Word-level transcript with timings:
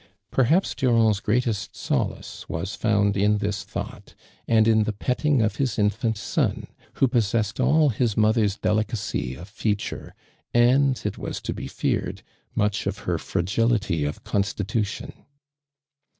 J\'rhap.s 0.35 0.73
Durand's 0.73 1.19
greatest 1.19 1.75
solace 1.75 2.49
was 2.49 2.73
found 2.73 3.15
in 3.15 3.37
this 3.37 3.63
thought, 3.63 4.15
anil 4.49 4.65
in 4.67 4.83
the 4.85 4.93
petting 4.93 5.43
of 5.43 5.57
liis 5.57 5.77
infant 5.77 6.17
son, 6.17 6.65
who 6.93 7.07
possessed 7.07 7.59
aH 7.59 7.89
his 7.89 8.17
mother's 8.17 8.57
delicacy 8.57 9.35
of 9.35 9.47
feature, 9.47 10.15
and, 10.55 10.99
it 11.05 11.19
was 11.19 11.39
to 11.41 11.53
be 11.53 11.67
feared, 11.67 12.23
natch 12.55 12.87
of 12.87 12.97
her 13.05 13.19
fragility 13.19 14.03
of 14.03 14.23
consti 14.23 14.63
tution. 14.65 15.13